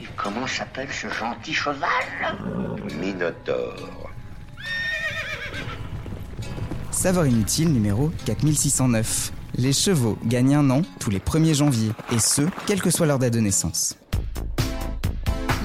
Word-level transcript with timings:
Et 0.00 0.06
comment 0.16 0.46
s'appelle 0.46 0.88
ce 0.92 1.08
gentil 1.08 1.52
cheval 1.52 1.88
Minotaure. 3.00 4.10
Savoir 6.90 7.26
inutile 7.26 7.72
numéro 7.72 8.10
4609. 8.24 9.32
Les 9.56 9.72
chevaux 9.72 10.18
gagnent 10.24 10.56
un 10.56 10.70
an 10.70 10.82
tous 11.00 11.10
les 11.10 11.18
1er 11.18 11.54
janvier, 11.54 11.90
et 12.12 12.18
ce, 12.18 12.42
quelle 12.66 12.80
que 12.80 12.90
soit 12.90 13.06
leur 13.06 13.18
date 13.18 13.32
de 13.32 13.40
naissance. 13.40 13.96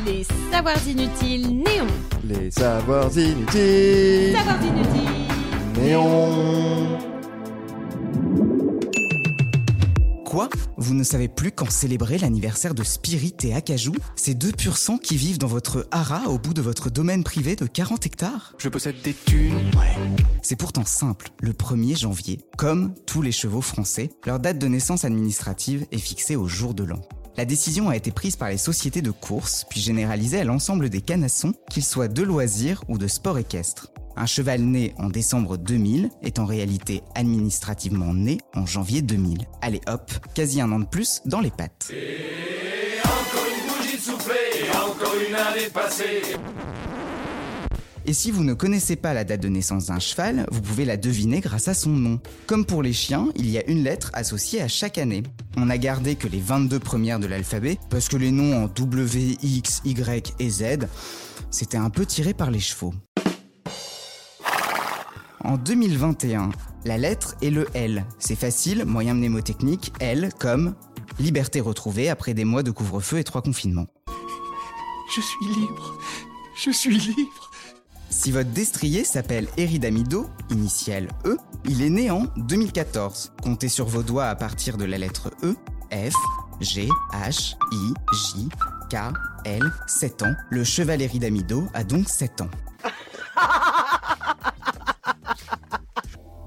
Les 0.06 0.26
savoirs 0.52 0.88
inutiles 0.88 1.64
néons. 1.64 1.88
Les 2.24 2.50
savoirs 2.50 3.16
inutiles. 3.18 4.36
Savoirs 4.36 4.64
inutiles. 4.64 5.28
Néon. 5.80 7.13
Quoi 10.34 10.50
Vous 10.78 10.96
ne 10.96 11.04
savez 11.04 11.28
plus 11.28 11.52
quand 11.52 11.70
célébrer 11.70 12.18
l'anniversaire 12.18 12.74
de 12.74 12.82
Spirit 12.82 13.36
et 13.44 13.54
Acajou 13.54 13.94
Ces 14.16 14.34
deux 14.34 14.52
pur 14.52 14.78
sang 14.78 14.98
qui 14.98 15.16
vivent 15.16 15.38
dans 15.38 15.46
votre 15.46 15.88
haras 15.92 16.26
au 16.26 16.40
bout 16.40 16.56
de 16.56 16.62
votre 16.64 16.90
domaine 16.90 17.24
privé 17.24 17.56
de 17.56 17.68
40 17.68 18.08
hectares? 18.08 18.56
Je 18.58 18.68
possède 18.68 19.00
des 19.04 19.14
thunes. 19.14 19.54
Ouais. 19.78 19.96
C'est 20.42 20.56
pourtant 20.56 20.86
simple. 20.86 21.30
Le 21.40 21.52
1er 21.54 22.00
janvier, 22.00 22.40
comme 22.58 22.96
tous 23.06 23.22
les 23.22 23.32
chevaux 23.32 23.62
français, 23.62 24.10
leur 24.26 24.40
date 24.40 24.58
de 24.58 24.66
naissance 24.66 25.06
administrative 25.06 25.86
est 25.92 26.00
fixée 26.00 26.36
au 26.36 26.48
jour 26.48 26.74
de 26.74 26.84
l'an. 26.84 27.02
La 27.38 27.46
décision 27.46 27.90
a 27.90 27.96
été 27.96 28.10
prise 28.10 28.36
par 28.36 28.50
les 28.50 28.58
sociétés 28.58 29.04
de 29.04 29.12
course, 29.12 29.68
puis 29.70 29.82
généralisée 29.82 30.40
à 30.40 30.46
l'ensemble 30.46 30.90
des 30.90 31.02
canassons, 31.02 31.54
qu'ils 31.70 31.86
soient 31.86 32.08
de 32.08 32.24
loisirs 32.24 32.84
ou 32.88 32.98
de 32.98 33.08
sport 33.08 33.38
équestre. 33.38 33.93
Un 34.16 34.26
cheval 34.28 34.62
né 34.62 34.94
en 34.98 35.10
décembre 35.10 35.58
2000 35.58 36.10
est 36.22 36.40
en 36.40 36.46
réalité 36.46 37.02
administrativement 37.16 38.14
né 38.14 38.38
en 38.56 38.66
janvier 38.66 39.02
2000. 39.02 39.48
Allez 39.62 39.82
hop, 39.88 40.12
quasi 40.36 40.62
un 40.62 40.72
an 40.72 40.80
de 40.80 40.86
plus 40.86 41.22
dans 41.26 41.42
les 41.42 41.50
pattes. 41.50 41.92
Et 48.06 48.14
si 48.14 48.32
vous 48.32 48.44
ne 48.44 48.54
connaissez 48.54 48.98
pas 48.98 49.14
la 49.14 49.24
date 49.24 49.40
de 49.40 49.48
naissance 49.48 49.86
d'un 49.86 50.00
cheval, 50.00 50.46
vous 50.52 50.62
pouvez 50.62 50.84
la 50.84 50.98
deviner 50.98 51.40
grâce 51.40 51.70
à 51.70 51.74
son 51.74 51.92
nom. 51.92 52.20
Comme 52.48 52.66
pour 52.66 52.84
les 52.84 52.94
chiens, 52.94 53.30
il 53.36 53.50
y 53.50 53.58
a 53.58 53.66
une 53.68 53.84
lettre 53.84 54.12
associée 54.14 54.62
à 54.62 54.68
chaque 54.68 54.98
année. 54.98 55.24
On 55.56 55.68
n'a 55.68 55.78
gardé 55.78 56.16
que 56.16 56.28
les 56.28 56.42
22 56.42 56.80
premières 56.80 57.20
de 57.20 57.28
l'alphabet, 57.28 57.80
parce 57.90 58.10
que 58.10 58.18
les 58.18 58.32
noms 58.32 58.66
en 58.66 58.68
W, 58.68 59.38
X, 59.42 59.82
Y 59.86 60.34
et 60.40 60.50
Z, 60.50 60.64
c'était 61.50 61.78
un 61.78 61.90
peu 61.90 62.06
tiré 62.06 62.34
par 62.34 62.52
les 62.52 62.60
chevaux. 62.60 62.94
En 65.44 65.58
2021, 65.58 66.52
la 66.86 66.98
lettre 66.98 67.36
est 67.42 67.50
le 67.50 67.68
L. 67.74 68.06
C'est 68.18 68.36
facile, 68.36 68.86
moyen 68.86 69.14
mnémotechnique, 69.14 69.92
L 70.00 70.30
comme 70.40 70.74
liberté 71.20 71.60
retrouvée 71.60 72.10
après 72.10 72.34
des 72.34 72.46
mois 72.46 72.64
de 72.64 72.72
couvre-feu 72.72 73.20
et 73.20 73.24
trois 73.24 73.42
confinements. 73.42 73.88
Je 75.14 75.22
suis 75.22 75.46
libre. 75.48 76.00
Je 76.56 76.72
suis 76.72 76.98
libre. 76.98 77.52
Si 78.10 78.32
votre 78.32 78.52
destrier 78.52 79.04
s'appelle 79.04 79.48
Eridamido, 79.58 80.28
initiale 80.50 81.10
E, 81.26 81.36
il 81.66 81.82
est 81.82 81.90
né 81.90 82.10
en 82.10 82.28
2014. 82.38 83.34
Comptez 83.42 83.70
sur 83.70 83.88
vos 83.88 84.04
doigts 84.04 84.28
à 84.28 84.36
partir 84.36 84.78
de 84.78 84.86
la 84.86 84.98
lettre 84.98 85.32
E, 85.44 85.56
F, 85.92 86.14
G, 86.62 86.88
H, 87.12 87.56
I, 87.72 87.94
J, 88.14 88.50
K, 88.90 89.14
L, 89.46 89.72
7 89.88 90.24
ans. 90.24 90.34
Le 90.52 90.64
cheval 90.64 91.02
Eridamido 91.02 91.68
a 91.74 91.84
donc 91.84 92.08
7 92.08 92.42
ans. 92.42 92.50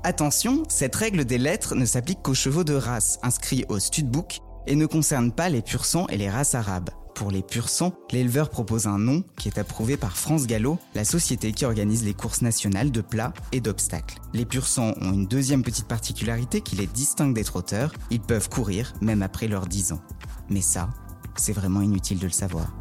Attention, 0.08 0.62
cette 0.68 0.94
règle 0.94 1.24
des 1.24 1.36
lettres 1.36 1.74
ne 1.74 1.84
s'applique 1.84 2.22
qu'aux 2.22 2.32
chevaux 2.32 2.62
de 2.62 2.74
race 2.74 3.18
inscrits 3.24 3.64
au 3.68 3.80
studbook 3.80 4.38
et 4.68 4.76
ne 4.76 4.86
concerne 4.86 5.32
pas 5.32 5.48
les 5.48 5.62
pur 5.62 5.84
et 6.08 6.16
les 6.16 6.30
races 6.30 6.54
arabes. 6.54 6.90
Pour 7.16 7.32
les 7.32 7.42
pur 7.42 7.66
l'éleveur 8.12 8.48
propose 8.48 8.86
un 8.86 9.00
nom 9.00 9.24
qui 9.36 9.48
est 9.48 9.58
approuvé 9.58 9.96
par 9.96 10.16
France 10.16 10.46
Gallo, 10.46 10.78
la 10.94 11.04
société 11.04 11.50
qui 11.50 11.64
organise 11.64 12.04
les 12.04 12.14
courses 12.14 12.40
nationales 12.40 12.92
de 12.92 13.00
plats 13.00 13.34
et 13.50 13.60
d'obstacles. 13.60 14.20
Les 14.32 14.44
pur 14.44 14.64
ont 14.78 14.94
une 15.00 15.26
deuxième 15.26 15.64
petite 15.64 15.88
particularité 15.88 16.60
qui 16.60 16.76
les 16.76 16.86
distingue 16.86 17.34
des 17.34 17.42
trotteurs, 17.42 17.92
ils 18.12 18.20
peuvent 18.20 18.48
courir 18.48 18.92
même 19.00 19.22
après 19.22 19.48
leurs 19.48 19.66
10 19.66 19.90
ans. 19.90 20.02
Mais 20.48 20.60
ça, 20.60 20.88
c'est 21.34 21.52
vraiment 21.52 21.82
inutile 21.82 22.20
de 22.20 22.26
le 22.26 22.30
savoir. 22.30 22.72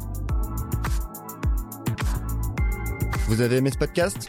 Vous 3.26 3.40
avez 3.40 3.56
aimé 3.56 3.72
ce 3.72 3.78
podcast? 3.78 4.28